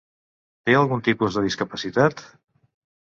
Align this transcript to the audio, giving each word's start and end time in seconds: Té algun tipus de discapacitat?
Té 0.69 0.77
algun 0.77 1.05
tipus 1.09 1.37
de 1.39 1.43
discapacitat? 1.49 2.25